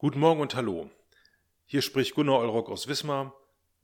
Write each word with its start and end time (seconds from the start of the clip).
Guten 0.00 0.20
Morgen 0.20 0.40
und 0.40 0.54
Hallo. 0.54 0.88
Hier 1.66 1.82
spricht 1.82 2.14
Gunnar 2.14 2.38
Eulrock 2.38 2.70
aus 2.70 2.88
Wismar. 2.88 3.34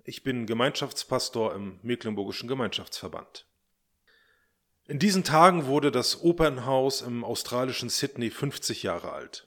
Ich 0.03 0.23
bin 0.23 0.47
Gemeinschaftspastor 0.47 1.55
im 1.55 1.79
Mecklenburgischen 1.83 2.49
Gemeinschaftsverband. 2.49 3.45
In 4.87 4.99
diesen 4.99 5.25
Tagen 5.25 5.67
wurde 5.67 5.91
das 5.91 6.23
Opernhaus 6.23 7.03
im 7.03 7.23
australischen 7.23 7.91
Sydney 7.91 8.31
50 8.31 8.83
Jahre 8.83 9.13
alt. 9.13 9.47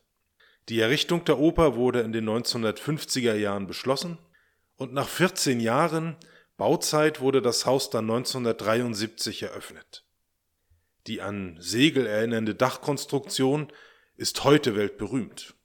Die 0.70 0.80
Errichtung 0.80 1.26
der 1.26 1.40
Oper 1.40 1.76
wurde 1.76 2.02
in 2.02 2.14
den 2.14 2.30
1950er 2.30 3.34
Jahren 3.34 3.66
beschlossen 3.66 4.20
und 4.76 4.94
nach 4.94 5.08
14 5.08 5.60
Jahren 5.60 6.18
Bauzeit 6.56 7.20
wurde 7.20 7.42
das 7.42 7.66
Haus 7.66 7.90
dann 7.90 8.04
1973 8.12 9.42
eröffnet. 9.42 10.06
Die 11.08 11.20
an 11.20 11.58
Segel 11.60 12.06
erinnernde 12.06 12.54
Dachkonstruktion 12.54 13.74
ist 14.18 14.44
heute 14.44 14.76
weltberühmt. 14.76 15.56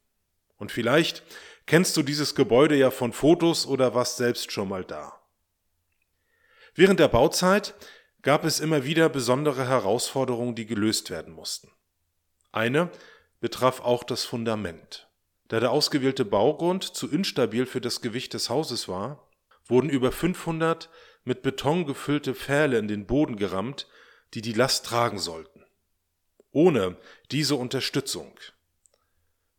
Und 0.65 0.73
vielleicht 0.73 1.23
kennst 1.67 1.95
du 1.95 2.03
dieses 2.03 2.35
Gebäude 2.35 2.75
ja 2.75 2.91
von 2.91 3.13
Fotos 3.13 3.67
oder 3.67 3.95
warst 3.95 4.17
selbst 4.17 4.51
schon 4.51 4.67
mal 4.67 4.83
da. 4.83 5.21
Während 6.75 7.01
der 7.01 7.09
Bauzeit 7.09 7.75
gab 8.23 8.47
es 8.47 8.61
immer 8.61 8.83
wieder 8.83 9.11
besondere 9.11 9.69
Herausforderungen, 9.69 10.55
die 10.55 10.65
gelöst 10.65 11.11
werden 11.11 11.35
mussten. 11.35 11.71
Eine 12.51 12.89
betraf 13.41 13.81
auch 13.81 14.05
das 14.05 14.25
Fundament. 14.25 15.07
Da 15.49 15.61
der 15.61 15.71
ausgewählte 15.71 16.25
Baugrund 16.25 16.83
zu 16.83 17.11
instabil 17.11 17.67
für 17.67 17.83
das 17.83 18.01
Gewicht 18.01 18.33
des 18.33 18.49
Hauses 18.49 18.89
war, 18.89 19.29
wurden 19.67 19.91
über 19.91 20.13
500 20.13 20.89
mit 21.25 21.43
Beton 21.43 21.85
gefüllte 21.85 22.35
Pfähle 22.35 22.79
in 22.79 22.89
den 22.89 23.05
Boden 23.05 23.37
gerammt, 23.37 23.87
die 24.33 24.41
die 24.41 24.55
Last 24.55 24.87
tragen 24.87 25.19
sollten. 25.19 25.63
Ohne 26.53 26.97
diese 27.31 27.55
Unterstützung 27.57 28.39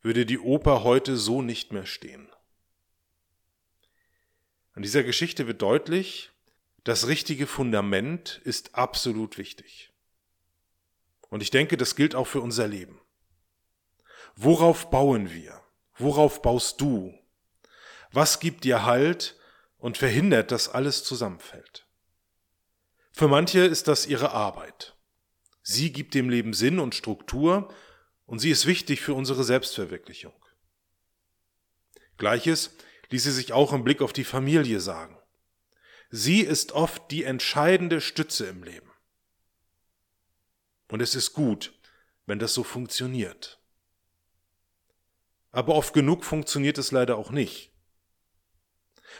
würde 0.05 0.27
die 0.27 0.37
Oper 0.37 0.83
heute 0.83 1.17
so 1.17 1.41
nicht 1.41 1.73
mehr 1.73 1.87
stehen. 1.87 2.29
An 4.73 4.84
dieser 4.84 5.01
Geschichte 5.01 5.47
wird 5.47 5.63
deutlich, 5.63 6.31
das 6.84 7.07
richtige 7.07 7.47
Fundament 7.47 8.39
ist 8.43 8.75
absolut 8.75 9.39
wichtig. 9.39 9.91
Und 11.29 11.41
ich 11.41 11.49
denke, 11.49 11.75
das 11.75 11.95
gilt 11.95 12.13
auch 12.13 12.27
für 12.27 12.41
unser 12.41 12.67
Leben. 12.67 13.01
Worauf 14.35 14.91
bauen 14.91 15.31
wir? 15.34 15.59
Worauf 15.97 16.43
baust 16.43 16.79
du? 16.79 17.12
Was 18.12 18.40
gibt 18.40 18.63
dir 18.63 18.85
Halt 18.85 19.40
und 19.79 19.97
verhindert, 19.97 20.51
dass 20.51 20.69
alles 20.69 21.03
zusammenfällt? 21.03 21.87
Für 23.12 23.27
manche 23.27 23.62
ist 23.62 23.87
das 23.87 24.05
ihre 24.05 24.34
Arbeit. 24.34 24.95
Sie 25.63 25.91
gibt 25.91 26.13
dem 26.13 26.29
Leben 26.29 26.53
Sinn 26.53 26.77
und 26.77 26.93
Struktur 26.93 27.73
und 28.26 28.40
sie 28.40 28.51
ist 28.51 28.65
wichtig 28.65 29.01
für 29.01 29.13
unsere 29.13 29.43
Selbstverwirklichung. 29.43 30.34
Gleiches 32.18 32.76
ließe 33.09 33.31
sich 33.31 33.54
auch 33.54 33.73
im 33.73 33.84
Blick 33.84 34.01
auf 34.01 34.13
die 34.13 34.23
Familie 34.23 34.79
sagen. 34.79 35.18
Sie 36.09 36.41
ist 36.41 36.71
oft 36.71 37.12
die 37.12 37.23
entscheidende 37.23 38.01
Stütze 38.01 38.48
im 38.48 38.63
Leben. 38.63 38.91
Und 40.87 41.01
es 41.01 41.15
ist 41.15 41.34
gut, 41.34 41.73
wenn 42.26 42.40
das 42.40 42.53
so 42.53 42.63
funktioniert. 42.63 43.59
Aber 45.51 45.76
oft 45.76 45.93
genug 45.93 46.23
funktioniert 46.23 46.77
es 46.77 46.91
leider 46.91 47.18
auch 47.18 47.31
nicht. 47.31 47.71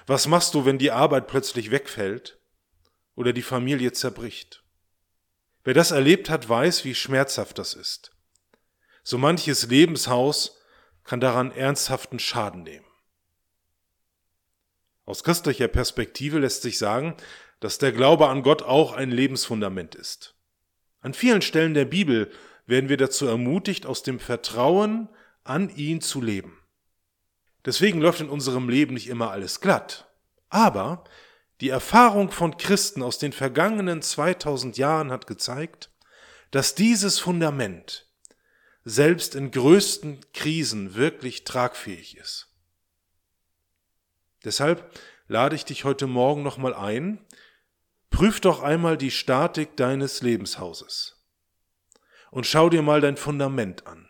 Was 0.08 0.28
machst 0.28 0.54
du, 0.54 0.66
wenn 0.66 0.78
die 0.78 0.92
Arbeit 0.92 1.28
plötzlich 1.28 1.72
wegfällt 1.72 2.40
oder 3.16 3.34
die 3.34 3.42
Familie 3.42 3.94
zerbricht? 3.94 4.64
Wer 5.64 5.74
das 5.74 5.92
erlebt 5.92 6.30
hat, 6.30 6.48
weiß, 6.48 6.86
wie 6.86 6.94
schmerzhaft 6.94 7.58
das 7.58 7.74
ist. 7.74 8.15
So 9.08 9.20
manches 9.20 9.68
Lebenshaus 9.68 10.60
kann 11.04 11.20
daran 11.20 11.52
ernsthaften 11.52 12.18
Schaden 12.18 12.64
nehmen. 12.64 12.88
Aus 15.06 15.24
christlicher 15.24 15.68
Perspektive 15.68 16.40
lässt 16.40 16.64
sich 16.64 16.80
sagen, 16.80 17.16
dass 17.60 17.78
der 17.78 17.92
Glaube 17.92 18.28
an 18.30 18.42
Gott 18.42 18.64
auch 18.64 18.94
ein 18.94 19.12
Lebensfundament 19.12 19.94
ist. 19.94 20.34
An 21.02 21.14
vielen 21.14 21.44
Stellen 21.44 21.76
der 21.76 21.86
Bibel 21.86 22.32
werden 22.66 22.90
wir 22.90 22.98
dazu 22.98 23.28
ermutigt, 23.28 23.86
aus 23.86 24.02
dem 24.02 24.20
Vertrauen 24.20 25.08
an 25.44 25.70
ihn 25.70 26.02
zu 26.02 26.20
leben. 26.20 26.58
Deswegen 27.64 28.02
läuft 28.02 28.22
in 28.22 28.30
unserem 28.30 28.70
Leben 28.70 28.96
nicht 28.96 29.08
immer 29.08 29.30
alles 29.30 29.62
glatt. 29.62 30.10
Aber 30.50 31.04
die 31.62 31.70
Erfahrung 31.70 32.32
von 32.32 32.58
Christen 32.58 33.04
aus 33.04 33.20
den 33.20 33.34
vergangenen 33.34 34.02
2000 34.02 34.80
Jahren 34.80 35.12
hat 35.12 35.28
gezeigt, 35.28 35.92
dass 36.50 36.74
dieses 36.74 37.20
Fundament 37.20 38.05
selbst 38.86 39.34
in 39.34 39.50
größten 39.50 40.32
Krisen 40.32 40.94
wirklich 40.94 41.44
tragfähig 41.44 42.18
ist. 42.18 42.48
Deshalb 44.44 44.98
lade 45.28 45.56
ich 45.56 45.66
dich 45.66 45.84
heute 45.84 46.06
Morgen 46.06 46.44
nochmal 46.44 46.76
ein, 46.76 47.26
prüf 48.12 48.40
doch 48.40 48.62
einmal 48.62 48.96
die 48.96 49.10
Statik 49.10 49.76
deines 49.76 50.22
Lebenshauses 50.22 51.16
und 52.30 52.46
schau 52.46 52.70
dir 52.70 52.84
mal 52.84 53.02
dein 53.02 53.18
Fundament 53.18 53.88
an. 53.88 54.08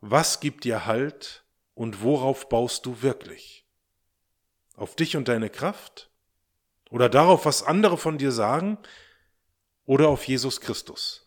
Was 0.00 0.40
gibt 0.40 0.64
dir 0.64 0.86
Halt 0.86 1.44
und 1.74 2.02
worauf 2.02 2.48
baust 2.48 2.84
du 2.86 3.00
wirklich? 3.00 3.64
Auf 4.74 4.96
dich 4.96 5.16
und 5.16 5.28
deine 5.28 5.50
Kraft? 5.50 6.10
Oder 6.90 7.08
darauf, 7.08 7.44
was 7.44 7.62
andere 7.62 7.96
von 7.96 8.18
dir 8.18 8.32
sagen? 8.32 8.76
Oder 9.86 10.08
auf 10.08 10.26
Jesus 10.26 10.60
Christus? 10.60 11.23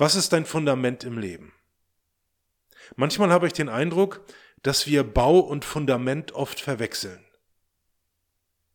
Was 0.00 0.14
ist 0.14 0.32
dein 0.32 0.46
Fundament 0.46 1.04
im 1.04 1.18
Leben? 1.18 1.52
Manchmal 2.96 3.30
habe 3.30 3.46
ich 3.46 3.52
den 3.52 3.68
Eindruck, 3.68 4.24
dass 4.62 4.86
wir 4.86 5.04
Bau 5.04 5.40
und 5.40 5.62
Fundament 5.62 6.32
oft 6.32 6.58
verwechseln. 6.58 7.22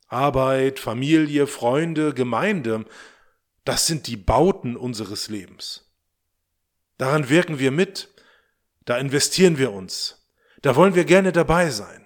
Arbeit, 0.05 0.77
Familie, 0.77 1.47
Freunde, 1.47 2.13
Gemeinde, 2.13 2.85
das 3.63 3.87
sind 3.87 4.05
die 4.05 4.17
Bauten 4.17 4.77
unseres 4.77 5.27
Lebens. 5.27 5.91
Daran 6.99 7.27
wirken 7.27 7.57
wir 7.57 7.71
mit, 7.71 8.13
da 8.85 8.99
investieren 8.99 9.57
wir 9.57 9.71
uns, 9.71 10.29
da 10.61 10.75
wollen 10.75 10.93
wir 10.93 11.05
gerne 11.05 11.31
dabei 11.31 11.71
sein. 11.71 12.05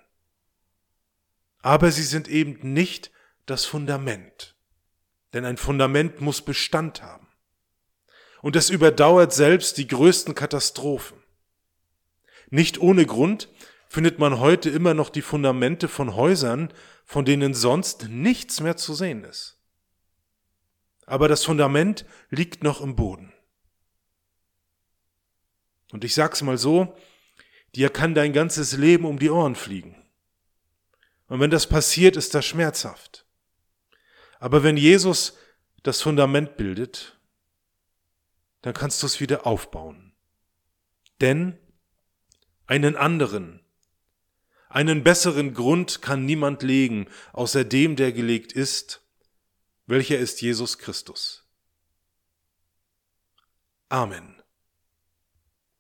Aber 1.62 1.92
sie 1.92 2.04
sind 2.04 2.30
eben 2.30 2.72
nicht 2.72 3.12
das 3.46 3.66
Fundament, 3.66 4.56
denn 5.34 5.44
ein 5.44 5.58
Fundament 5.58 6.22
muss 6.22 6.42
Bestand 6.42 7.02
haben 7.02 7.29
und 8.42 8.56
es 8.56 8.70
überdauert 8.70 9.34
selbst 9.34 9.78
die 9.78 9.88
größten 9.88 10.36
Katastrophen. 10.36 11.18
Nicht 12.50 12.80
ohne 12.80 13.06
Grund 13.06 13.50
findet 13.88 14.20
man 14.20 14.40
heute 14.40 14.70
immer 14.70 14.94
noch 14.94 15.10
die 15.10 15.22
Fundamente 15.22 15.88
von 15.88 16.16
Häusern, 16.16 16.74
von 17.06 17.26
denen 17.26 17.54
sonst 17.54 18.08
nichts 18.10 18.60
mehr 18.60 18.78
zu 18.78 18.94
sehen 18.94 19.24
ist. 19.24 19.58
Aber 21.06 21.28
das 21.28 21.44
Fundament 21.44 22.06
liegt 22.30 22.64
noch 22.64 22.82
im 22.82 22.96
Boden. 22.96 23.34
Und 25.92 26.04
ich 26.04 26.14
sag's 26.14 26.44
mal 26.44 26.58
so, 26.58 26.96
dir 27.76 27.90
kann 27.90 28.14
dein 28.14 28.32
ganzes 28.32 28.78
Leben 28.78 29.06
um 29.06 29.18
die 29.18 29.32
Ohren 29.32 29.56
fliegen. 29.56 29.96
Und 31.28 31.40
wenn 31.40 31.50
das 31.50 31.68
passiert, 31.68 32.16
ist 32.16 32.36
das 32.36 32.46
schmerzhaft. 32.46 33.26
Aber 34.40 34.64
wenn 34.64 34.78
Jesus 34.78 35.38
das 35.84 36.02
Fundament 36.02 36.58
bildet, 36.58 37.19
dann 38.62 38.74
kannst 38.74 39.02
du 39.02 39.08
es 39.08 39.20
wieder 39.20 39.46
aufbauen. 39.46 40.14
Denn 41.22 41.58
einen 42.66 42.96
anderen, 42.96 43.62
einen 44.70 45.04
besseren 45.04 45.54
Grund 45.54 46.02
kann 46.02 46.26
niemand 46.26 46.62
legen, 46.62 47.08
außer 47.34 47.64
dem, 47.64 47.96
der 47.96 48.12
gelegt 48.12 48.52
ist, 48.52 49.02
welcher 49.88 50.20
ist 50.20 50.42
Jesus 50.42 50.78
Christus. 50.78 51.48
Amen. 53.90 54.39